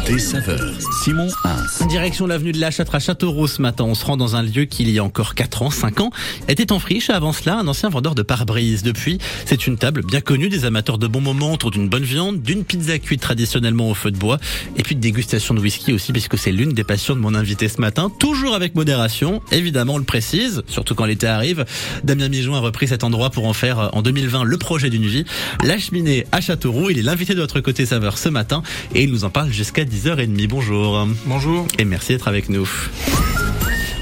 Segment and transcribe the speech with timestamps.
[0.00, 0.72] Côté saveur,
[1.02, 1.86] Simon Hins.
[1.88, 3.84] Direction l'avenue de la Châtre à Châteauroux ce matin.
[3.84, 6.10] On se rend dans un lieu qui, il y a encore 4 ans, 5 ans,
[6.48, 7.10] était en friche.
[7.10, 8.82] Avant cela, un ancien vendeur de pare-brise.
[8.82, 12.40] Depuis, c'est une table bien connue des amateurs de bons moments autour d'une bonne viande,
[12.40, 14.38] d'une pizza cuite traditionnellement au feu de bois,
[14.76, 17.68] et puis de dégustation de whisky aussi, puisque c'est l'une des passions de mon invité
[17.68, 18.10] ce matin.
[18.18, 21.66] Toujours avec modération, évidemment, on le précise, surtout quand l'été arrive.
[22.04, 25.06] Damien Mijon a repris cet endroit pour en faire, euh, en 2020, le projet d'une
[25.06, 25.24] vie.
[25.62, 26.88] La cheminée à Châteauroux.
[26.88, 28.62] Il est l'invité de votre côté saveur ce matin
[28.94, 30.46] et il nous en parle jusqu'à 10h30.
[30.46, 31.06] Bonjour.
[31.26, 31.66] Bonjour.
[31.78, 32.68] Et merci d'être avec nous.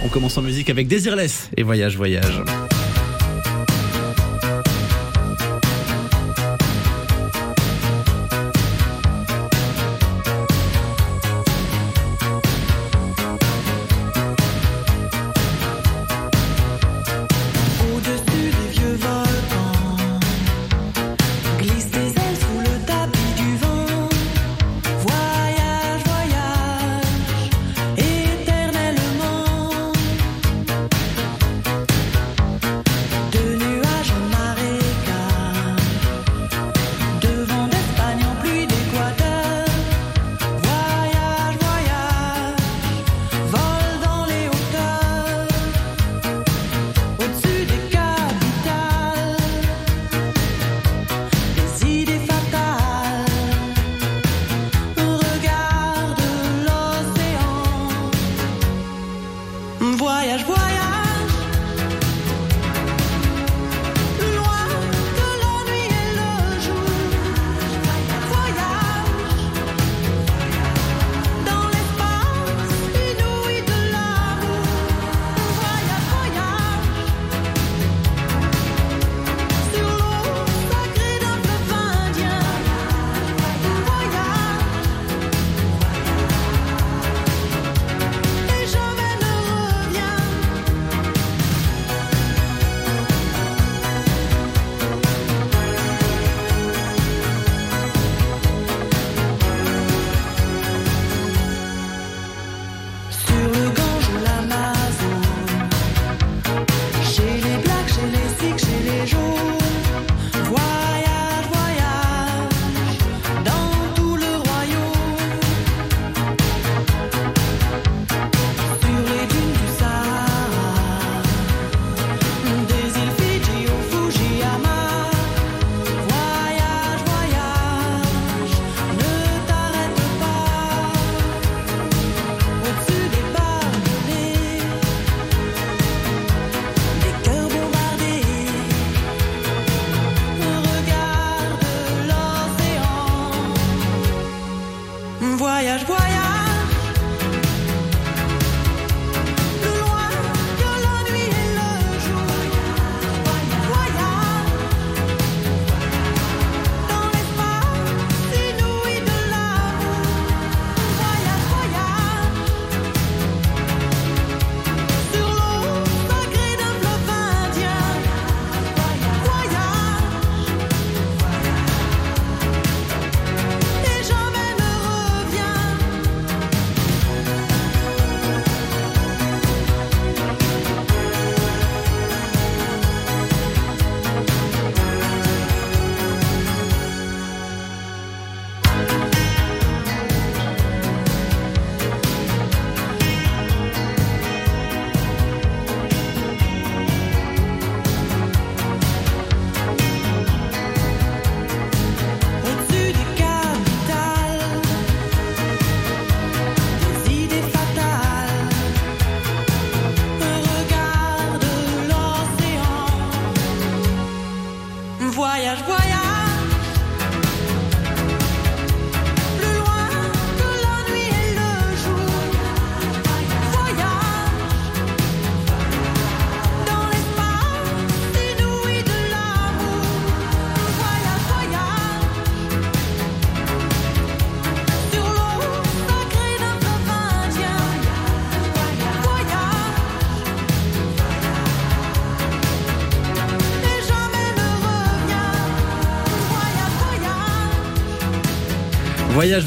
[0.04, 2.42] On commence en musique avec Désirless et Voyage, Voyage.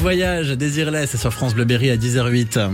[0.00, 0.56] voyage.
[0.56, 2.70] Désirless sur France Bleu Berry à 10h08.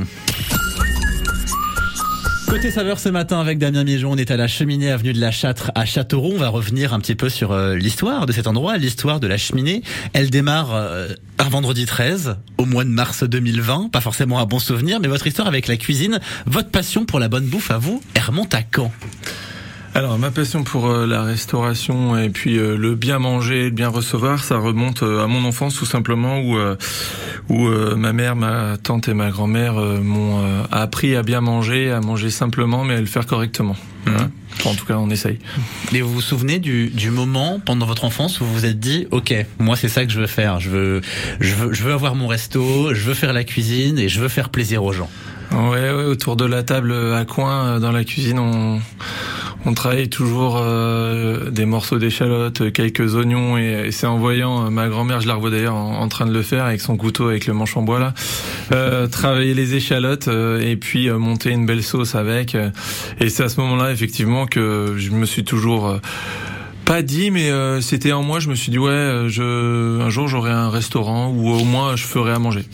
[2.48, 5.32] Côté saveur ce matin avec Damien Mijon, on est à la cheminée avenue de la
[5.32, 6.34] Châtre à Châteauroux.
[6.36, 9.36] On va revenir un petit peu sur euh, l'histoire de cet endroit, l'histoire de la
[9.36, 9.82] cheminée.
[10.12, 13.88] Elle démarre euh, un vendredi 13 au mois de mars 2020.
[13.90, 17.28] Pas forcément un bon souvenir, mais votre histoire avec la cuisine, votre passion pour la
[17.28, 18.92] bonne bouffe à vous, elle remonte à quand
[19.98, 23.88] Alors ma passion pour euh, la restauration et puis euh, le bien manger, le bien
[23.88, 26.76] recevoir, ça remonte euh, à mon enfance tout simplement où euh,
[27.48, 31.40] où euh, ma mère, ma tante et ma grand-mère euh, m'ont euh, appris à bien
[31.40, 33.74] manger, à manger simplement mais à le faire correctement.
[34.06, 34.30] Voilà.
[34.60, 35.40] Enfin, en tout cas, on essaye.
[35.92, 39.08] Et vous vous souvenez du, du moment pendant votre enfance où vous vous êtes dit,
[39.10, 40.60] ok, moi c'est ça que je veux faire.
[40.60, 41.00] Je veux,
[41.40, 44.28] je veux, je veux avoir mon resto, je veux faire la cuisine et je veux
[44.28, 45.10] faire plaisir aux gens.
[45.52, 50.56] Ouais, ouais, autour de la table à coin euh, dans la cuisine, on travaille toujours
[50.58, 55.34] euh, des morceaux d'échalote, quelques oignons et, c'est en voyant euh, ma grand-mère, je la
[55.34, 57.98] revois d'ailleurs en, train de le faire avec son couteau avec le manche en bois
[57.98, 58.14] là,
[58.72, 62.54] euh, travailler les échalotes euh, et puis euh, monter une belle sauce avec.
[62.54, 62.70] euh,
[63.20, 65.98] et c'est à ce moment-là effectivement que je me suis toujours euh,
[66.88, 68.40] pas dit, mais euh, c'était en moi.
[68.40, 71.96] Je me suis dit ouais, euh, je un jour j'aurai un restaurant ou au moins
[71.96, 72.64] je ferai à manger.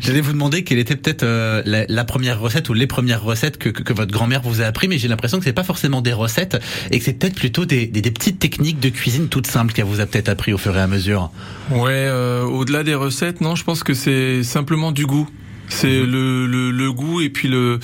[0.00, 3.58] J'allais vous demander quelle était peut-être euh, la, la première recette ou les premières recettes
[3.58, 6.00] que, que, que votre grand-mère vous a appris, mais j'ai l'impression que c'est pas forcément
[6.00, 6.56] des recettes
[6.90, 9.84] et que c'est peut-être plutôt des, des, des petites techniques de cuisine toutes simples qu'elle
[9.84, 11.30] vous a peut-être appris au fur et à mesure.
[11.70, 15.28] Ouais, euh, au-delà des recettes, non, je pense que c'est simplement du goût.
[15.74, 17.80] C'est le, le, le goût et puis le.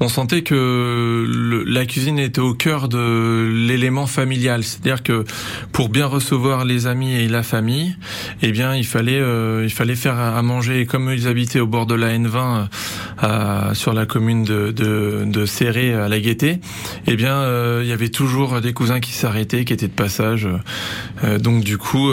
[0.00, 0.54] On sentait que
[1.28, 5.24] le- la cuisine était au cœur de l'élément familial, c'est-à-dire que
[5.72, 7.96] pour bien recevoir les amis et la famille,
[8.42, 10.80] eh bien il fallait euh, il fallait faire à manger.
[10.80, 12.66] Et comme ils habitaient au bord de la N20
[13.22, 16.60] euh, sur la commune de de, de Serré à la Gaîté,
[17.06, 20.48] eh bien euh, il y avait toujours des cousins qui s'arrêtaient, qui étaient de passage.
[21.22, 22.10] Euh, donc du coup,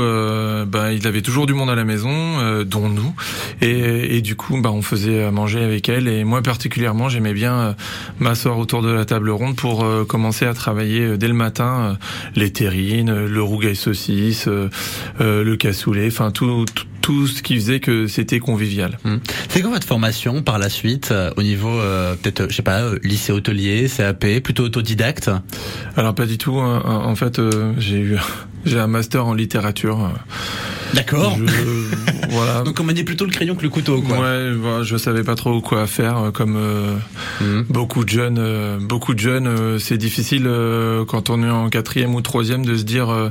[0.67, 3.13] bah, il avait toujours du monde à la maison, euh, dont nous,
[3.61, 6.07] et, et du coup, bah, on faisait à manger avec elle.
[6.07, 7.73] Et moi particulièrement, j'aimais bien euh,
[8.19, 11.97] m'asseoir autour de la table ronde pour euh, commencer à travailler euh, dès le matin
[12.35, 14.47] les terrines, le rougail saucisse,
[15.19, 18.99] le cassoulet, enfin tout, tout tout ce qui faisait que c'était convivial.
[19.49, 22.81] C'est quoi votre formation par la suite euh, au niveau euh, peut-être je sais pas
[22.81, 25.31] euh, lycée hôtelier, CAP, plutôt autodidacte?
[25.97, 26.59] Alors pas du tout.
[26.59, 26.83] hein.
[26.85, 27.41] En fait,
[27.79, 28.17] j'ai eu
[28.65, 30.11] j'ai un master en littérature.
[30.93, 31.37] D'accord.
[31.37, 32.61] Je- voilà.
[32.65, 34.19] Donc on maniait plutôt le crayon que le couteau quoi.
[34.19, 36.17] Ouais, voilà, je savais pas trop quoi faire.
[36.17, 36.95] euh, Comme euh,
[37.41, 37.65] Mhm.
[37.69, 41.69] beaucoup de jeunes, euh, beaucoup de jeunes, euh, c'est difficile euh, quand on est en
[41.69, 43.29] quatrième ou troisième de se dire euh,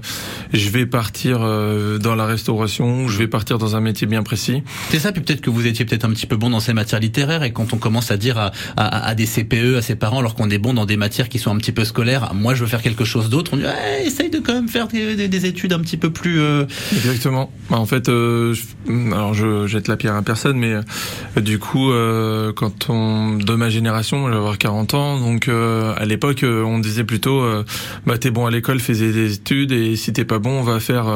[0.52, 4.62] je vais partir euh, dans la restauration, je vais partir dans un métier bien précis.
[4.90, 7.00] C'est ça, puis peut-être que vous étiez peut-être un petit peu bon dans ces matières
[7.00, 10.18] littéraires et quand on commence à dire à, à, à des CPE, à ses parents,
[10.20, 12.62] alors qu'on est bon dans des matières qui sont un petit peu scolaires, moi je
[12.62, 15.28] veux faire quelque chose d'autre, on dit ouais, essaye de quand même faire des, des-
[15.28, 16.40] des études un petit peu plus...
[16.40, 17.49] euh, Exactement.
[17.70, 21.58] Bah, En fait, euh, je- alors je jette la pierre à personne, mais euh, du
[21.60, 26.44] coup, euh, quand on de ma génération, je vais avoir 40 ans, donc à l'époque,
[26.44, 27.42] on disait plutôt,
[28.06, 31.06] bah t'es bon à l'école, fais des études, et si t'es pas bon, va faire,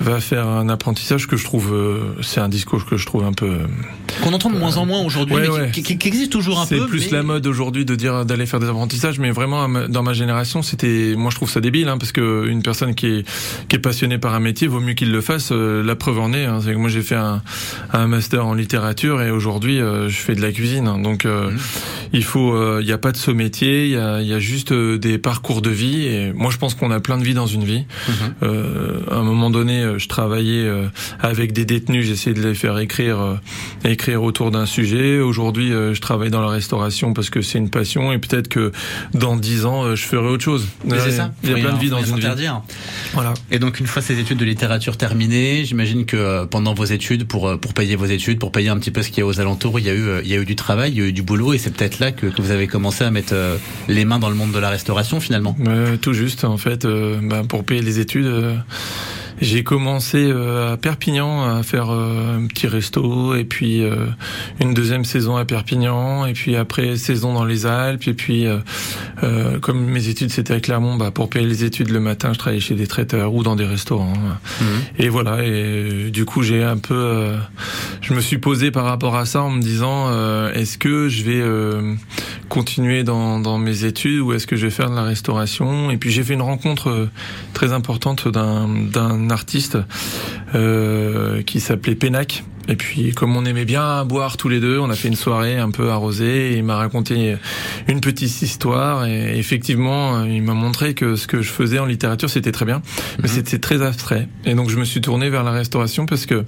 [0.00, 1.74] va faire un apprentissage que je trouve,
[2.22, 3.58] c'est un discours que je trouve un peu.
[4.22, 5.70] qu'on entend de moins en moins aujourd'hui, ouais, mais ouais.
[5.72, 6.78] qui, qui- qui existe toujours un peu.
[6.78, 10.02] C'est plus mais- la mode aujourd'hui de dire d'aller faire des apprentissages, mais vraiment dans
[10.02, 13.24] ma génération, c'était, moi je trouve ça débile, hein, parce que une personne qui est
[13.68, 15.52] qui est passionnée par un métier, vaut mieux qu'il le fasse.
[15.54, 17.42] Euh, la preuve en est, hein, c'est que moi j'ai fait un,
[17.92, 20.86] un master en littérature et aujourd'hui euh, je fais de la cuisine.
[20.88, 20.98] hein.
[20.98, 21.58] donc euh, Mhm.
[22.12, 24.38] il faut, il y a pas de saut métier, il y a, il y a
[24.38, 26.06] juste des parcours de vie.
[26.06, 27.84] Et moi je pense qu'on a plein de vies dans une vie.
[28.42, 30.70] Euh, à un moment donné, je travaillais
[31.20, 33.40] avec des détenus, j'essayais de les faire écrire,
[33.84, 35.18] écrire autour d'un sujet.
[35.20, 38.72] Aujourd'hui, je travaille dans la restauration parce que c'est une passion et peut-être que
[39.12, 40.66] dans dix ans, je ferai autre chose.
[40.84, 41.32] Mais c'est ça.
[41.42, 42.26] Il y a plein de vies dans une vie.
[43.12, 43.34] Voilà.
[43.50, 47.26] Et donc une fois ces études de littérature terminées, j'imagine que euh, pendant vos études,
[47.26, 49.26] pour euh, pour payer vos études, pour payer un petit peu ce qu'il y a
[49.26, 51.02] aux alentours, il y a eu euh, il y a eu du travail, il y
[51.02, 53.34] a eu du boulot, et c'est peut-être là que, vous avez commencé à mettre
[53.88, 55.56] les mains dans le monde de la restauration finalement.
[56.02, 58.30] Tout juste, en fait, bah, pour payer les études.
[59.40, 64.06] J'ai commencé euh, à Perpignan à faire euh, un petit resto et puis euh,
[64.60, 68.58] une deuxième saison à Perpignan et puis après saison dans les Alpes et puis euh,
[69.22, 72.38] euh, comme mes études c'était à Clermont bah, pour payer les études le matin je
[72.38, 74.14] travaillais chez des traiteurs ou dans des restaurants.
[74.98, 77.36] Et voilà et du coup j'ai un peu euh,
[78.00, 81.24] je me suis posé par rapport à ça en me disant euh, est-ce que je
[81.24, 81.94] vais euh,
[82.48, 85.90] continuer dans, dans mes études ou est-ce que je vais faire de la restauration?
[85.90, 87.08] Et puis j'ai fait une rencontre
[87.52, 89.76] très importante d'un d'un artiste
[90.54, 92.44] euh, qui s'appelait Pénac.
[92.66, 95.58] Et puis comme on aimait bien boire tous les deux, on a fait une soirée
[95.58, 96.52] un peu arrosée.
[96.52, 97.36] Et il m'a raconté
[97.88, 99.04] une petite histoire.
[99.04, 102.80] Et effectivement il m'a montré que ce que je faisais en littérature c'était très bien.
[103.18, 103.34] Mais Mhm.
[103.34, 104.28] c'était très abstrait.
[104.46, 106.44] Et donc je me suis tourné vers la restauration parce que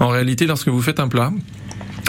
[0.00, 1.30] en réalité lorsque vous faites un plat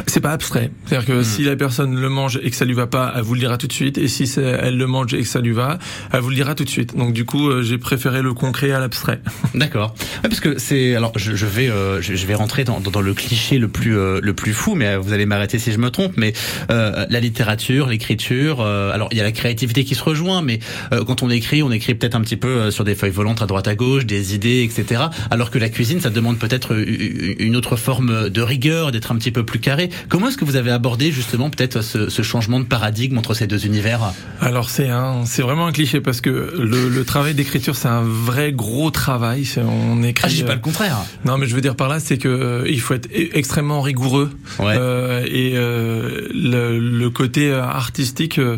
[0.08, 0.72] C'est pas abstrait.
[0.86, 3.34] C'est-à-dire que si la personne le mange et que ça lui va pas, elle vous
[3.34, 3.98] le dira tout de suite.
[3.98, 5.80] Et si elle le mange et que ça lui va,
[6.12, 6.96] elle vous le dira tout de suite.
[6.96, 9.22] Donc du coup, euh, j'ai préféré le concret à l'abstrait.
[9.56, 9.96] D'accord.
[10.24, 12.92] Ouais, parce que c'est alors je, je vais euh, je, je vais rentrer dans, dans,
[12.92, 15.78] dans le cliché le plus euh, le plus fou, mais vous allez m'arrêter si je
[15.78, 16.14] me trompe.
[16.18, 16.34] Mais
[16.72, 20.60] euh, la littérature, l'écriture, alors il y a la créativité qui se rejoint, mais
[21.08, 23.68] quand on écrit, on écrit peut-être un petit peu sur des feuilles volantes à droite
[23.68, 25.04] à gauche, des idées, etc.
[25.32, 29.32] Alors que la cuisine, ça demande peut-être une autre forme de rigueur, d'être un petit
[29.32, 29.90] peu plus carré.
[30.10, 33.48] Comment est-ce que vous avez abordé justement peut-être ce, ce changement de paradigme entre ces
[33.48, 34.00] deux univers
[34.42, 38.04] Alors c'est un, c'est vraiment un cliché parce que le, le travail d'écriture c'est un
[38.04, 39.48] vrai gros travail.
[39.58, 40.24] On écrit.
[40.26, 40.98] Ah, je dis euh, pas le contraire.
[41.26, 43.82] Non, mais je veux dire par là, c'est que euh, il faut être e- extrêmement
[43.82, 44.76] rigoureux Ouais.
[44.78, 48.58] Euh, et euh, le, le côté euh, artistique euh,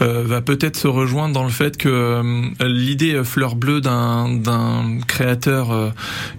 [0.00, 2.22] euh, va peut-être se rejoindre dans le fait que euh,
[2.66, 5.90] l'idée euh, fleur bleue d'un d'un créateur euh,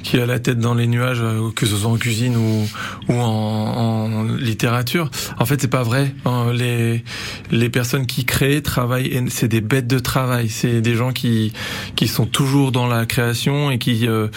[0.03, 2.67] qui a la tête dans les nuages, euh, que ce soit en cuisine ou
[3.10, 6.13] ou en, en littérature, en fait, c'est pas vrai.
[6.25, 7.03] Hein, Les
[7.51, 10.50] les personnes qui créent travaillent, et c'est des bêtes de travail.
[10.50, 11.53] C'est des gens qui
[11.96, 14.27] qui sont toujours dans la création et qui euh,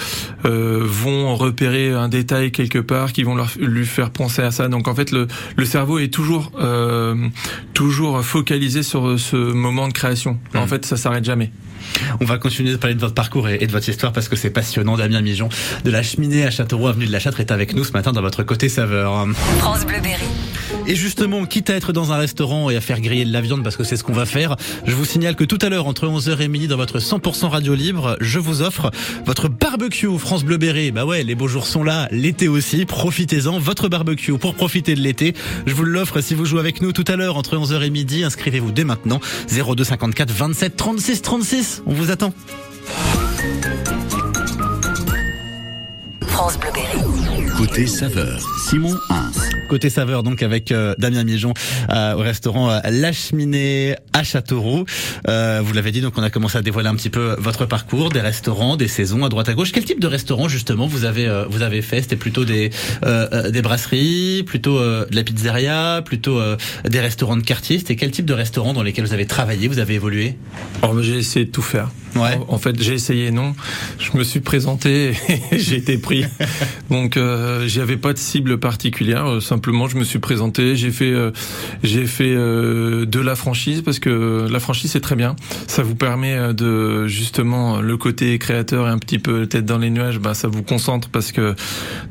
[0.44, 4.68] euh, vont repérer un détail quelque part, qui vont leur, lui faire penser à ça.
[4.68, 7.14] Donc en fait, le, le cerveau est toujours euh,
[7.74, 10.38] toujours focalisé sur ce moment de création.
[10.54, 10.68] En Mhm.
[10.68, 11.50] fait, ça s'arrête jamais.
[12.20, 14.50] On va continuer de parler de votre parcours et de votre histoire parce que c'est
[14.50, 14.96] passionnant.
[14.96, 15.48] Damien Mijon
[15.84, 18.22] de la cheminée à Châteauroux, avenue de la Châtre, est avec nous ce matin dans
[18.22, 19.26] votre côté saveur.
[19.58, 20.26] France Bleu Berry.
[20.90, 23.62] Et justement, quitte à être dans un restaurant et à faire griller de la viande
[23.62, 26.08] parce que c'est ce qu'on va faire, je vous signale que tout à l'heure, entre
[26.08, 28.90] 11h et midi, dans votre 100% radio libre, je vous offre
[29.24, 30.90] votre barbecue France Bleu Berry.
[30.90, 33.60] Bah ouais, les beaux jours sont là, l'été aussi, profitez-en.
[33.60, 35.32] Votre barbecue pour profiter de l'été.
[35.64, 38.24] Je vous l'offre si vous jouez avec nous tout à l'heure, entre 11h et midi.
[38.24, 39.20] Inscrivez-vous dès maintenant.
[39.48, 41.82] 02 54 27 36 36.
[41.86, 42.34] On vous attend.
[46.26, 47.19] France Bleu Berry.
[47.60, 48.40] Côté saveur,
[48.70, 49.32] Simon Hins.
[49.68, 51.52] Côté saveur, donc avec euh, Damien Mijon
[51.90, 54.86] euh, au restaurant euh, La Cheminée à Châteauroux.
[55.28, 58.08] Euh, vous l'avez dit, donc on a commencé à dévoiler un petit peu votre parcours,
[58.08, 59.72] des restaurants, des saisons à droite à gauche.
[59.72, 62.00] Quel type de restaurant justement vous avez euh, vous avez fait?
[62.00, 62.70] C'était plutôt des
[63.02, 66.56] des brasseries, plutôt euh, de la pizzeria, plutôt euh,
[66.88, 67.78] des restaurants de quartier?
[67.78, 70.38] C'était quel type de restaurant dans lesquels vous avez travaillé, vous avez évolué?
[70.80, 71.90] Alors, j'ai essayé de tout faire.
[72.16, 72.38] Ouais.
[72.48, 73.54] En, en fait, j'ai essayé, non.
[73.98, 75.12] Je me suis présenté
[75.52, 76.24] et j'ai été pris.
[76.90, 79.26] Donc, euh, j'avais pas de cible particulière.
[79.26, 80.76] Euh, Simplement, je me suis présenté.
[80.76, 81.30] J'ai fait, euh,
[81.82, 85.34] j'ai fait euh, de la franchise parce que la franchise c'est très bien.
[85.66, 89.78] Ça vous permet euh, de justement le côté créateur et un petit peu tête dans
[89.78, 90.18] les nuages.
[90.18, 91.54] Bah, ça vous concentre parce que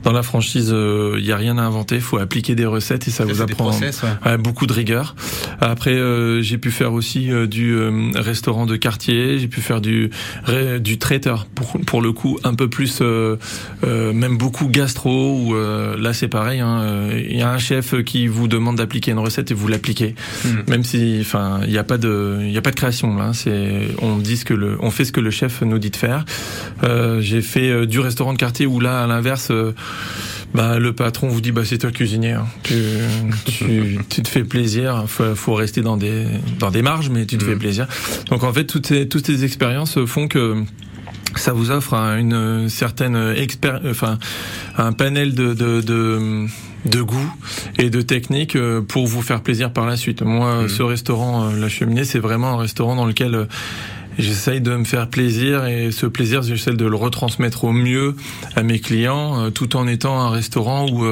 [0.03, 1.95] dans la franchise, il y a rien à inventer.
[1.95, 3.69] Il faut appliquer des recettes et ça vous apprend.
[3.69, 4.09] process, ouais.
[4.25, 5.15] Ouais, beaucoup de rigueur.
[5.59, 9.39] Après, euh, j'ai pu faire aussi euh, du euh, restaurant de quartier.
[9.39, 9.88] J'ai pu faire du
[10.81, 13.35] du traiteur pour pour le coup un peu plus, euh,
[13.83, 15.09] euh, même beaucoup gastro.
[15.39, 16.59] Où euh, là, c'est pareil.
[16.59, 20.15] hein, Il y a un chef qui vous demande d'appliquer une recette et vous l'appliquez,
[20.45, 20.63] Mhm.
[20.67, 23.31] même si, enfin, il n'y a pas de, il y a pas de création là.
[23.33, 25.95] C'est, on dit ce que le, on fait ce que le chef nous dit de
[25.95, 26.25] faire.
[27.19, 29.51] J'ai fait du restaurant de quartier où là, à l'inverse.
[30.53, 32.31] bah, le patron vous dit bah c'est toi le cuisinier.
[32.31, 32.47] hein.
[32.63, 32.73] Tu,
[33.45, 35.03] tu, tu te fais plaisir.
[35.07, 36.25] Faut, faut rester dans des
[36.59, 37.87] dans des marges, mais tu te fais plaisir.
[38.29, 40.63] Donc en fait toutes ces toutes ces expériences font que
[41.35, 43.15] ça vous offre un- une certaine
[43.89, 44.17] enfin
[44.77, 46.45] un panel de, de, de
[46.85, 47.33] de goût
[47.77, 50.21] et de techniques euh, pour vous faire plaisir par la suite.
[50.21, 50.69] Moi, Mhm.
[50.69, 53.45] ce restaurant, euh, La Cheminée, c'est vraiment un restaurant dans lequel euh,
[54.17, 58.17] J'essaye de me faire plaisir et ce plaisir, j'essaie de le retransmettre au mieux
[58.57, 61.05] à mes clients, tout en étant un restaurant où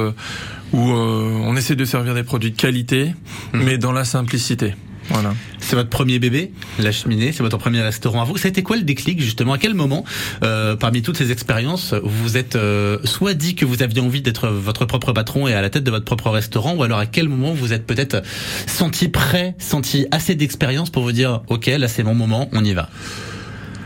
[0.74, 3.14] où on essaie de servir des produits de qualité,
[3.54, 3.62] Mhm.
[3.64, 4.74] mais dans la simplicité.
[5.10, 5.34] Voilà.
[5.58, 8.36] C'est votre premier bébé, la cheminée, c'est votre premier restaurant à vous.
[8.36, 9.52] Ça a été quoi le déclic justement?
[9.52, 10.04] À quel moment,
[10.42, 14.22] euh, parmi toutes ces expériences, vous vous êtes euh, soit dit que vous aviez envie
[14.22, 17.06] d'être votre propre patron et à la tête de votre propre restaurant, ou alors à
[17.06, 18.22] quel moment vous êtes peut-être
[18.66, 22.74] senti prêt, senti assez d'expérience pour vous dire ok là c'est mon moment, on y
[22.74, 22.88] va?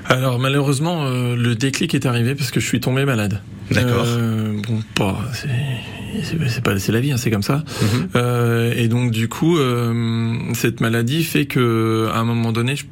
[0.06, 3.40] Alors malheureusement, euh, le déclic est arrivé parce que je suis tombé malade.
[3.72, 4.04] D'accord.
[4.06, 7.64] Euh, bon, pas, c'est pas c'est la vie, hein, c'est comme ça.
[7.80, 8.08] Mhm.
[8.16, 12.84] Euh, et donc du coup, euh, cette maladie fait que à un moment donné, je,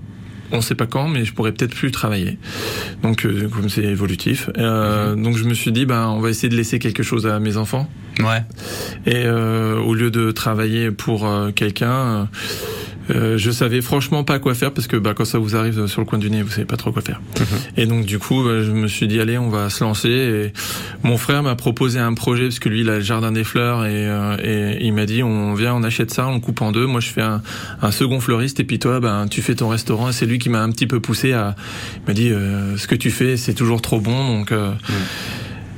[0.53, 2.39] on sait pas quand, mais je pourrais peut-être plus travailler.
[3.03, 6.49] Donc euh, comme c'est évolutif, euh, donc je me suis dit, ben on va essayer
[6.49, 7.89] de laisser quelque chose à mes enfants.
[8.21, 8.43] Ouais.
[9.07, 12.29] Et euh, au lieu de travailler pour quelqu'un,
[13.11, 16.01] euh, je savais franchement pas quoi faire parce que bah, quand ça vous arrive sur
[16.01, 17.21] le coin du nez, vous savez pas trop quoi faire.
[17.77, 20.09] Et donc du coup, bah, je me suis dit allez, on va se lancer.
[20.09, 20.53] Et
[21.03, 23.85] mon frère m'a proposé un projet parce que lui, il a le jardin des fleurs
[23.87, 26.73] et, euh, et il m'a dit on vient, on achète ça, on le coupe en
[26.73, 26.87] deux.
[26.87, 27.43] Moi, je fais un,
[27.83, 30.11] un second fleuriste et puis toi, ben tu fais ton restaurant.
[30.11, 31.55] Et c'est lui qui m'a un petit peu poussé à.
[31.97, 34.53] Il m'a dit euh, ce que tu fais, c'est toujours trop bon, donc.
[34.53, 34.73] euh,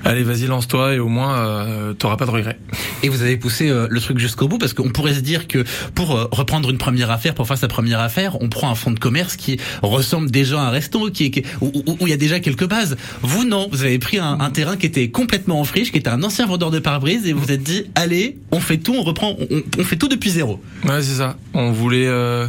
[0.05, 2.59] allez, vas-y, lance-toi et au moins, euh, t'auras pas de regrets.
[3.03, 5.65] Et vous avez poussé euh, le truc jusqu'au bout parce qu'on pourrait se dire que
[5.95, 8.91] pour euh, reprendre une première affaire, pour faire sa première affaire, on prend un fonds
[8.91, 11.71] de commerce qui ressemble déjà à un resto, qui, est- qui où,
[12.03, 12.97] il y a déjà quelques bases.
[13.23, 16.11] Vous non, vous avez pris un, un terrain qui était complètement en friche, qui était
[16.11, 19.03] un ancien vendeur de pare-brise et vous vous êtes dit allez, on fait tout, on
[19.03, 20.61] reprend, on, on fait tout depuis zéro.
[20.85, 21.37] Ouais, c'est ça.
[21.55, 22.47] On voulait, euh,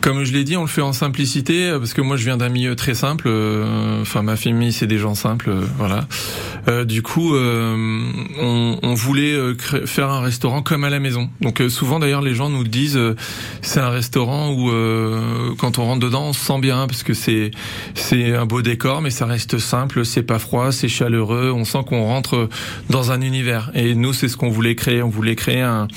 [0.00, 2.36] comme je l'ai dit, on le fait en simplicité euh, parce que moi je viens
[2.36, 3.24] d'un milieu très simple.
[3.28, 6.06] euh, Enfin, ma famille c'est des gens simples, euh, voilà.
[6.68, 7.74] Euh, du coup, euh,
[8.40, 9.36] on, on voulait
[9.86, 11.30] faire un restaurant comme à la maison.
[11.40, 13.00] Donc euh, souvent d'ailleurs les gens nous disent,
[13.62, 14.70] c'est un restaurant où
[15.58, 17.50] quand on rentre dedans on se sent bien parce que c'est
[17.94, 21.52] c'est un beau décor, mais ça reste simple, c'est pas froid, c'est chaleureux.
[21.54, 22.48] On sent qu'on rentre
[22.90, 23.70] dans un univers.
[23.74, 25.02] Et nous c'est ce qu'on voulait créer.
[25.02, 25.88] On voulait créer un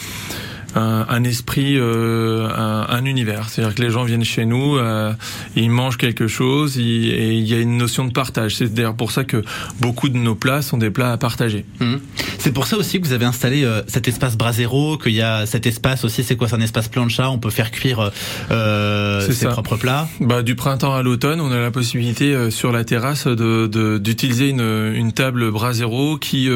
[0.78, 3.50] un, un esprit, euh, un, un univers.
[3.50, 5.12] C'est-à-dire que les gens viennent chez nous, euh,
[5.56, 8.56] ils mangent quelque chose ils- et il y a une notion de partage.
[8.58, 9.44] C'est d'ailleurs pour ça que
[9.82, 11.66] beaucoup de nos plats sont des plats à partager.
[11.80, 12.00] Mhm.
[12.38, 15.46] C'est pour ça aussi que vous avez installé euh, cet espace Brasero, qu'il y a
[15.46, 18.12] cet espace aussi, c'est quoi C'est un espace plancha, on peut faire cuire
[18.50, 19.50] ses ça.
[19.50, 20.08] propres plats.
[20.22, 24.50] Bah, du printemps à l'automne, on a la possibilité sur la terrasse de de- d'utiliser
[24.50, 26.50] une, une table Brasero qui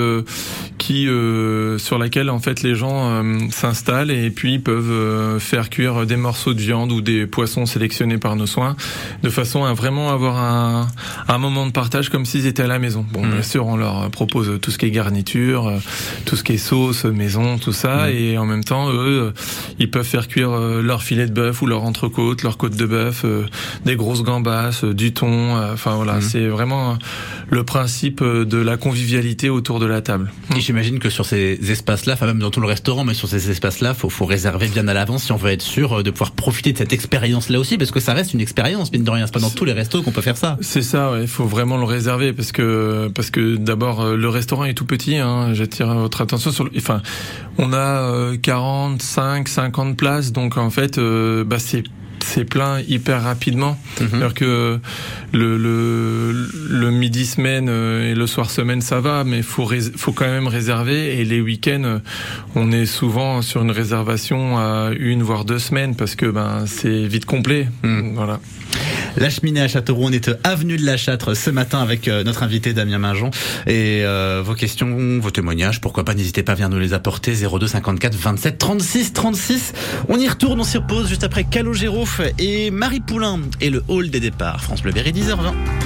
[0.77, 1.07] qui
[1.77, 3.39] sur laquelle en fait les gens euh,
[4.11, 8.35] et puis peuvent euh, faire cuire des morceaux de viande ou des poissons sélectionnés par
[8.35, 8.75] nos soins,
[9.23, 10.87] de façon à vraiment avoir un
[11.27, 13.05] un moment de partage comme s'ils étaient à la maison.
[13.13, 13.31] Bon, Mhm.
[13.31, 15.77] bien sûr, on leur propose tout ce qui est garniture, euh,
[16.25, 18.15] tout ce qui est sauce maison, tout ça, Mhm.
[18.15, 18.93] et en même temps, eux,
[19.27, 19.31] euh,
[19.79, 23.25] ils peuvent faire cuire leur filet de bœuf ou leur entrecôte, leur côte de bœuf,
[23.85, 25.55] des grosses gambas, euh, du thon.
[25.73, 26.21] Enfin voilà, Mhm.
[26.21, 26.97] c'est vraiment
[27.49, 30.31] le principe de la convivialité autour de la table.
[30.55, 33.49] Et j'imagine que sur ces espaces-là, enfin même dans tout le restaurant, mais sur ces
[33.49, 36.31] espaces-là, faut, faut réserver bien à l'avance si on veut être sûr euh, de pouvoir
[36.31, 39.25] profiter de cette expérience-là aussi, parce que ça reste une expérience, mine de rien.
[39.27, 40.57] C'est pas dans tous les restos qu'on peut faire ça.
[40.61, 44.65] C'est ça, il faut vraiment le réserver parce que parce que d'abord euh, le restaurant
[44.65, 45.17] est tout petit.
[45.17, 46.63] Hein, J'attire votre attention sur.
[46.63, 47.01] Le, enfin,
[47.57, 51.83] on a euh, 45, 50 places, donc en fait, euh, bah c'est
[52.23, 53.77] c'est plein hyper rapidement.
[53.99, 54.07] Mhm.
[54.09, 54.79] C'est-à-dire que
[55.33, 60.11] le, le, le midi semaine euh, et le soir semaine ça va, mais faut faut
[60.11, 61.19] quand même réserver.
[61.19, 61.99] Et les week-ends, euh,
[62.55, 67.07] on est souvent sur une réservation à une voire deux semaines parce que ben c'est
[67.07, 67.67] vite complet.
[67.83, 68.13] Mhm.
[68.15, 68.39] Voilà.
[69.17, 72.43] La cheminée à Châteauroux, on est euh, avenue de la Châtre ce matin avec notre
[72.43, 73.29] invité Damien Minjon.
[73.67, 77.33] Et euh, vos questions, vos témoignages, pourquoi pas, n'hésitez pas à venir nous les apporter.
[77.33, 79.73] 02 54 27 36 36.
[80.07, 82.05] On y retourne, on s'y repose juste après Calogero
[82.37, 84.61] et Marie Poulain et le hall des départs.
[84.61, 85.80] France Bleu Berry, 10h20.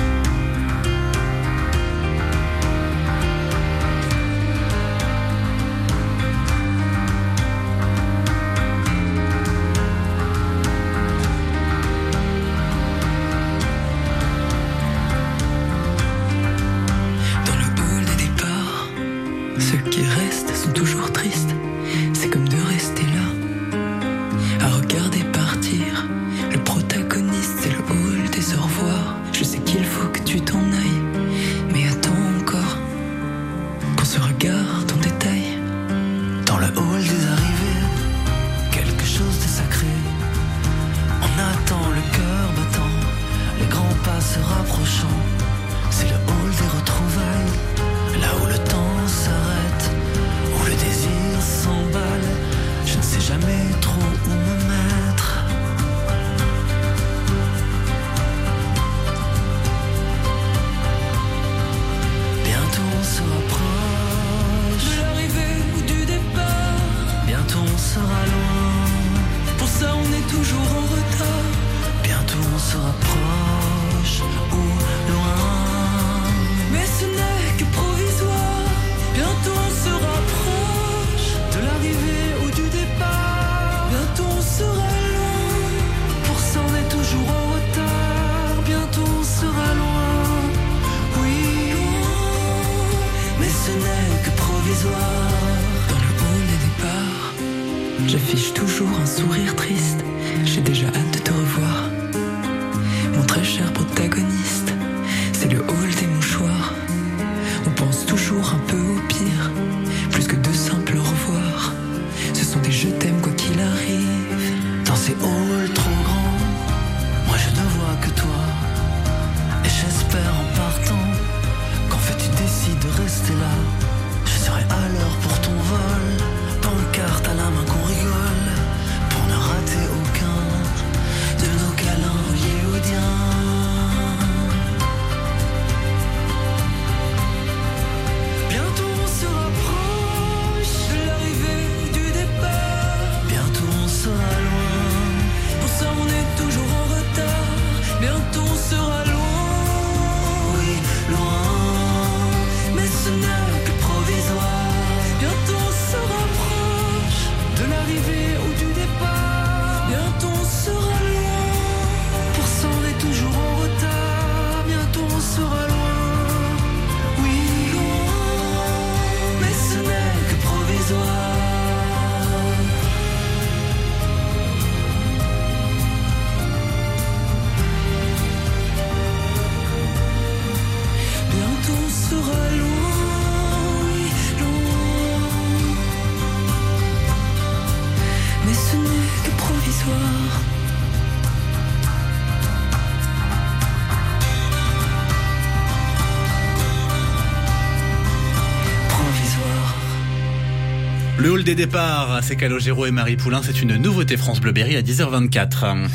[201.17, 204.81] Le hall des départs, c'est Calogero et Marie Poulain, c'est une nouveauté France Bleuberry à
[204.81, 205.87] 10h24.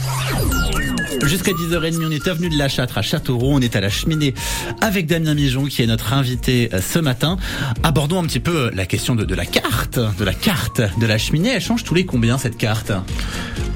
[1.25, 4.35] Jusqu'à 10h30, on est avenue de la Châtre à Châteauroux, on est à la cheminée
[4.81, 7.37] avec Damien Mijon qui est notre invité euh, ce matin.
[7.83, 11.07] Abordons un petit peu euh, la question de, de la carte, de la carte de
[11.07, 12.93] la cheminée, elle change tous les combien cette carte?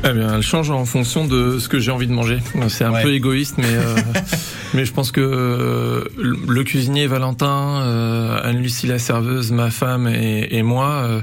[0.06, 2.38] Eh bien, elle change en fonction de ce que j'ai envie de manger.
[2.68, 3.02] C'est un Ouais.
[3.02, 3.96] peu égoïste, mais euh,
[4.74, 10.48] mais je pense que euh, le cuisinier Valentin, euh, Anne-Lucie la serveuse, ma femme et,
[10.58, 11.20] et moi, euh,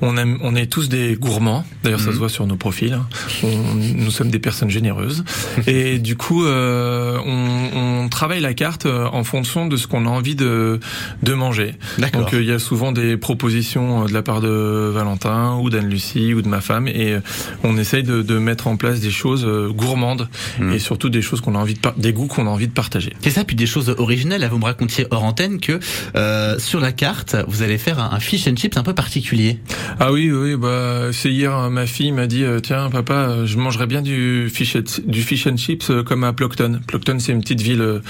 [0.00, 1.64] on aime, on est tous des gourmands.
[1.82, 2.92] D'ailleurs, ça se voit sur nos profils.
[2.92, 3.06] hein.
[3.42, 5.24] On- nous sommes des personnes généreuses.
[5.66, 7.70] Et du coup, on,
[8.04, 10.78] on travaille la carte en fonction de ce qu'on a envie de
[11.22, 11.74] de manger.
[11.98, 12.22] D'accord.
[12.22, 16.42] Donc il y a souvent des propositions de la part de Valentin ou d'Anne-Lucie ou
[16.42, 17.16] de ma femme et
[17.64, 20.28] on essaye de, de mettre en place des choses euh, gourmandes
[20.58, 20.72] Mm.
[20.72, 23.12] et surtout des choses qu'on a envie de des goûts qu'on a envie de partager.
[23.20, 24.40] C'est ça, puis des choses originelles.
[24.40, 25.78] Là, vous me racontiez hors antenne que
[26.16, 29.58] euh, sur la carte, vous allez faire un, un fish and chips un peu particulier.
[29.98, 33.86] Ah oui oui bah c'est hier euh, ma fille m'a dit tiens papa je mangerais
[33.86, 36.80] bien du fish and, du fish and chips comme à Plockton.
[36.86, 38.00] Plockton c'est une petite ville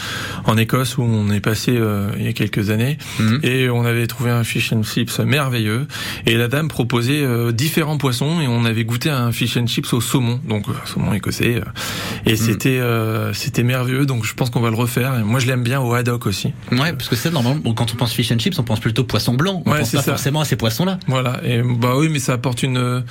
[0.45, 3.41] en Écosse où on est passé euh, il y a quelques années Mhm.
[3.43, 5.87] et on avait trouvé un fish and chips merveilleux
[6.27, 9.90] et la dame proposait euh, différents poissons et on avait goûté un fish and chips
[9.93, 11.65] au saumon donc euh, saumon écossais euh,
[12.27, 15.47] et c'était euh, c'était merveilleux donc je pense qu'on va le refaire et moi je
[15.47, 18.39] l'aime bien au haddock aussi Ouais, parce que c'est normalement, quand on pense fish and
[18.39, 19.63] chips, on pense plutôt poisson blanc.
[19.67, 20.13] On Ouais, pense pas ça.
[20.13, 20.99] forcément à ces poissons-là.
[21.07, 23.03] voilà et bah oui mais ça apporte une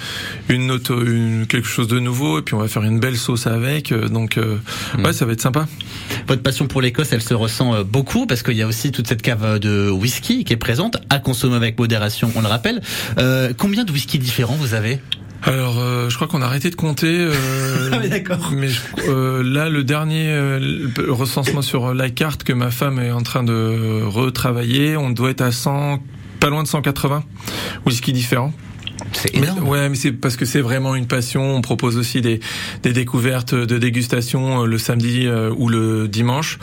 [0.50, 3.48] une note une, quelque chose de nouveau et puis on va faire une belle sauce
[3.48, 4.58] avec donc euh,
[4.98, 5.06] Mm.
[5.06, 5.68] ouais ça va être sympa
[6.28, 9.22] Votre passion pour l'Écosse, elle se ressent beaucoup parce qu'il y a aussi toute cette
[9.22, 12.82] cave de whisky qui est présente, à consommer avec modération, on le rappelle.
[13.18, 15.00] Euh, combien de whisky différents vous avez?
[15.44, 18.52] Alors euh, je crois qu'on a arrêté de compter euh, Ah oui, d'accord.
[18.52, 23.12] Mais je- euh, là, le dernier euh, recensement sur la carte que ma femme est
[23.12, 26.00] en train de retravailler, on doit être à 100,
[26.40, 27.24] pas loin de 180
[27.86, 28.54] whisky différents.
[29.14, 29.68] C'est Mais- énorme.
[29.68, 31.56] ouais, mais c'est parce que c'est vraiment une passion.
[31.56, 32.40] On propose aussi des,
[32.84, 36.60] des découvertes de dégustation euh, le samedi euh, ou le dimanche.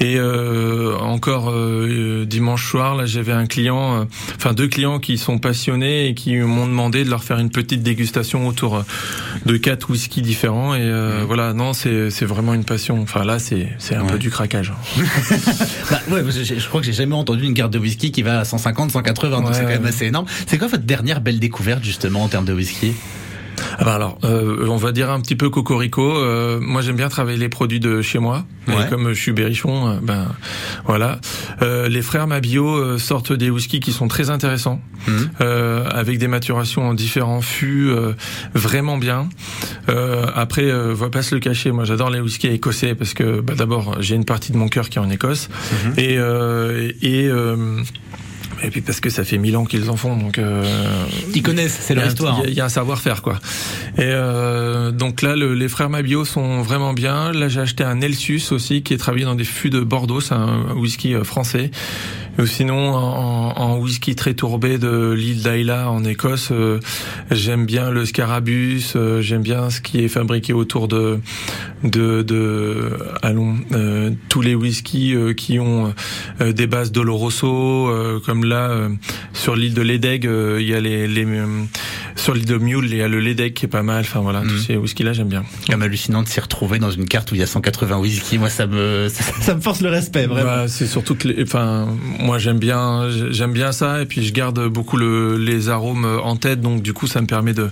[0.00, 4.06] Et euh, encore euh, dimanche soir, là, j'avais un client,
[4.36, 7.82] enfin deux clients qui sont passionnés et qui m'ont demandé de leur faire une petite
[7.82, 8.84] dégustation autour
[9.46, 10.74] de quatre whiskies différents.
[10.74, 10.90] Et
[11.26, 13.00] voilà, non, c'est vraiment une passion.
[13.02, 14.12] Enfin là, c'est un Ouais.
[14.12, 14.72] peu du craquage.
[15.90, 18.44] Bah, ouais, je crois que j'ai jamais entendu une carte de whisky qui va à
[18.44, 20.26] 150, 180, donc c'est quand même assez énorme.
[20.46, 22.92] C'est quoi votre dernière belle découverte justement en termes de whisky
[23.80, 26.02] Ah bah alors, euh, on va dire un petit peu cocorico.
[26.16, 28.44] Euh, moi, j'aime bien travailler les produits de chez moi.
[28.68, 28.74] Ouais.
[28.84, 30.28] Et comme je suis berrichon, euh, ben
[30.86, 31.18] voilà.
[31.62, 35.30] Euh, les frères Mabio sortent des whiskies qui sont très intéressants, Mhm.
[35.90, 37.90] avec des maturations en différents fûts,
[38.54, 39.28] vraiment bien.
[39.88, 41.72] Après, euh, va pas se le cacher.
[41.72, 44.88] Moi, j'adore les whiskies écossais parce que, bah, d'abord, j'ai une partie de mon cœur
[44.88, 45.48] qui est en Écosse,
[45.86, 45.94] Mhm.
[45.96, 46.18] et
[47.02, 47.28] et
[48.62, 50.64] et puis parce que ça fait mille ans qu'ils en font, donc euh,
[51.34, 52.38] Ils connaissent, c'est leur un- histoire.
[52.40, 53.38] Il y a- il y, a un savoir-faire, quoi.
[53.96, 57.32] Et euh, donc là, le- les frères Mabio sont vraiment bien.
[57.32, 60.20] Là, j'ai acheté un Elsus aussi, qui est travaillé dans des fûts de Bordeaux.
[60.20, 61.70] C'est un whisky euh, français.
[62.38, 66.78] Ou sinon, en, en whisky très tourbé de l'île d'Ayla en Écosse, euh,
[67.32, 68.92] j'aime bien le Scarabus.
[68.94, 71.18] euh, j'aime bien ce qui est fabriqué autour de
[71.82, 75.92] de, de allons euh, tous les whiskies euh, qui ont
[76.40, 78.88] euh, des bases d'Oloroso, euh, comme là
[79.32, 81.26] sur l'île de Ledeg, il y a les, les
[82.18, 84.00] sur l'île de Mule, il y a le Ledeg qui est pas mal.
[84.00, 84.48] Enfin voilà, Mhm.
[84.48, 85.44] tous ces whiskies là j'aime bien.
[85.60, 87.98] C'est quand même hallucinant de s'y retrouver dans une carte où il y a 180
[87.98, 88.38] whisky.
[88.38, 90.44] Moi, ça me, ça, ça me force le respect, vraiment.
[90.48, 94.32] Bah, c'est surtout que, les, enfin, moi j'aime bien, j'aime bien ça, et puis je
[94.32, 97.68] garde beaucoup le, les arômes en tête, donc du coup ça me permet de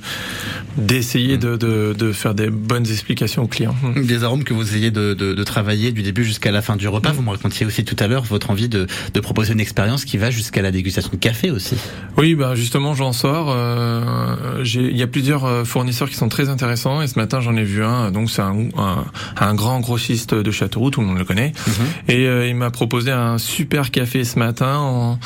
[0.76, 3.74] d'essayer de, de, de faire des bonnes explications aux clients.
[3.82, 4.06] Mhm.
[4.06, 6.86] Des arômes que vous ayez de, de, de travailler du début jusqu'à la fin du
[6.88, 7.12] repas.
[7.12, 10.18] Vous me racontiez aussi tout à l'heure votre envie de, de proposer une expérience qui
[10.18, 11.76] va jusqu'à la dégustation de café aussi.
[12.18, 13.50] Oui, bah justement, j'en sors.
[13.50, 17.56] euh, il y a plusieurs euh, fournisseurs qui sont très intéressants et ce matin j'en
[17.56, 18.10] ai vu un.
[18.10, 19.04] Donc c'est un, un,
[19.36, 21.52] un grand grossiste de Châteauroux, tout le monde le connaît.
[22.08, 25.18] Et euh, il m'a proposé un super café ce matin en,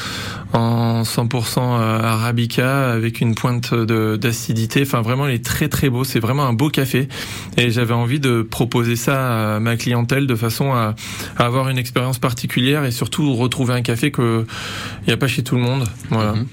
[0.53, 4.83] en 100% arabica avec une pointe d'acidité.
[4.83, 6.05] Enfin vraiment, il est très très beau.
[6.05, 7.09] C'est vraiment un beau café.
[7.57, 10.95] Et j'avais envie de proposer ça à ma clientèle de façon à,
[11.37, 14.47] à avoir une expérience particulière et surtout retrouver un café que
[15.03, 15.89] il n'y a pas chez tout le monde.
[16.11, 16.33] Voilà.
[16.33, 16.47] Mhm.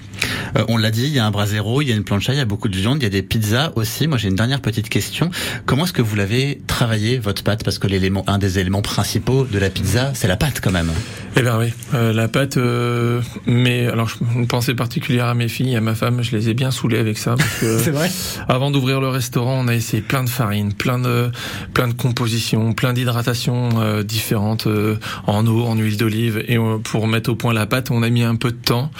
[0.56, 2.38] Euh, on l'a dit, il y a un brasero, il y a une plancha, il
[2.38, 4.08] y a beaucoup de viande, il y a des pizzas aussi.
[4.08, 5.30] Moi, j'ai une dernière petite question.
[5.66, 7.62] Comment est-ce que vous l'avez travaillé votre pâte?
[7.62, 10.90] Parce que l'élément, un des éléments principaux de la pizza, c'est la pâte quand même.
[11.36, 12.56] Eh ben oui, euh, la pâte.
[12.56, 16.48] euh, mais alors, je- une pensée particulière à mes filles, à ma femme, je les
[16.48, 17.36] ai bien saoulées avec ça.
[17.60, 18.10] Que vrai.
[18.48, 21.30] avant d'ouvrir le restaurant, on a essayé plein de farines, plein de
[21.74, 26.42] plein de compositions, plein d'hydratations euh, différentes euh, en eau, en huile d'olive.
[26.48, 28.90] Et euh, pour mettre au point la pâte, on a mis un peu de temps.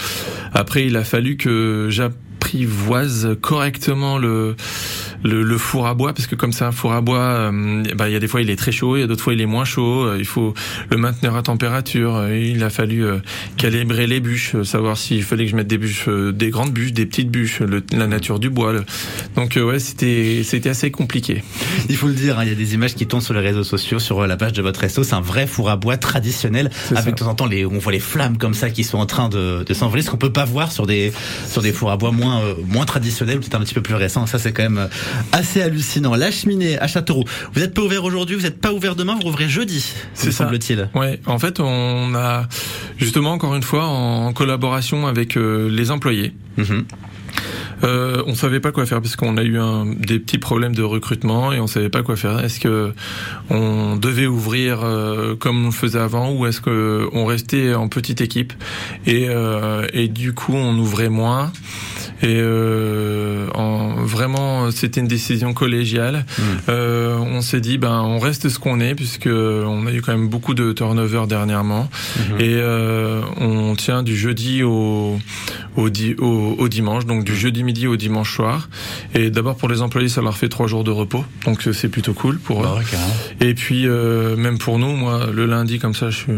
[0.53, 1.89] Après, il a fallu que
[2.39, 4.55] j'apprivoise correctement le
[5.25, 8.09] le, le four à bois parce que comme c'est un four à bois, euh, bah,
[8.09, 9.41] il y a des fois il est très chaud, il y a d'autres fois il
[9.41, 10.05] est moins chaud.
[10.07, 10.55] euh, il faut
[10.91, 12.17] le maintenir à température.
[12.17, 13.19] euh, il a fallu euh,
[13.57, 16.93] calibrer les bûches, savoir s'il fallait que je mette des bûches, euh, des grandes bûches,
[16.93, 18.73] des petites bûches, le- la nature du bois.
[18.73, 18.85] le-
[19.37, 21.43] Donc ouais, c'était c'était assez compliqué.
[21.89, 23.65] Il faut le dire, hein, il y a des images qui tournent sur les réseaux
[23.65, 25.03] sociaux, sur la page de votre resto.
[25.05, 27.93] C'est un vrai four à bois traditionnel, avec de temps en temps les, on voit
[27.93, 30.45] les flammes comme ça qui sont en train de, de s'envoler, ce qu'on peut pas
[30.45, 31.13] voir sur des
[31.49, 34.27] sur des fours à bois moins euh, moins traditionnels, peut-être un petit peu plus récents.
[34.27, 34.89] Ça c'est quand même
[35.33, 36.15] assez hallucinant.
[36.15, 37.25] La cheminée à Châteauroux.
[37.53, 39.93] Vous êtes pas ouvert aujourd'hui, vous êtes pas ouvert demain, vous rouvrez jeudi.
[40.15, 40.89] C'est semble-t-il.
[40.95, 42.49] Ouais, en fait, on a
[42.97, 46.33] justement encore une fois en collaboration avec euh, les employés.
[46.57, 46.85] Mhm.
[47.85, 50.83] Euh, on savait pas quoi faire parce qu'on a eu un, des petits problèmes de
[50.83, 52.41] recrutement et on savait pas quoi faire.
[52.45, 52.93] Est-ce que
[53.51, 57.89] on devait ouvrir euh, comme on le faisait avant ou est-ce que on restait en
[57.89, 58.53] petite équipe?
[59.07, 61.53] Et, euh, et du coup on ouvrait moins
[62.23, 66.25] et euh, en, vraiment c'était une décision collégiale.
[66.69, 70.13] Euh, on s'est dit ben on reste ce qu'on est puisque on a eu quand
[70.13, 72.41] même beaucoup de turnover dernièrement Mhm.
[72.41, 75.19] et euh, on tient du jeudi au
[75.77, 78.69] au, di- au, au dimanche, donc du jeudi midi au dimanche soir.
[79.15, 81.89] Et d'abord pour les employés, ça leur fait trois jours de repos, donc euh, c'est
[81.89, 82.65] plutôt cool pour eux.
[82.65, 83.13] Bah carrément.
[83.41, 86.33] Et puis euh, même pour nous, moi, le lundi comme ça, je suis,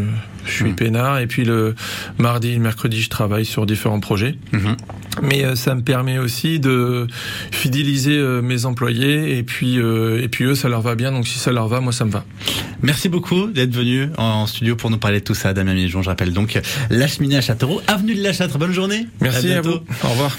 [0.45, 0.75] je suis Mm.
[0.75, 1.19] peinard.
[1.19, 1.73] Et puis le
[2.19, 4.35] mardi, et le mercredi, je travaille sur différents projets.
[4.51, 4.75] Mhm.
[5.23, 7.07] Mais euh, ça me permet aussi de
[7.51, 9.37] fidéliser euh, mes employés.
[9.37, 11.11] Et puis euh, et puis eux, ça leur va bien.
[11.11, 12.23] Donc si ça leur va, moi, ça me va.
[12.81, 16.01] Merci beaucoup d'être venu en studio pour nous parler de tout ça, Damien Mijon.
[16.01, 18.57] Je rappelle donc la cheminée à Châteauroux, avenue de la Châtre.
[18.57, 19.07] Bonne journée.
[19.19, 19.79] Merci à, vous.
[20.03, 20.37] Au revoir.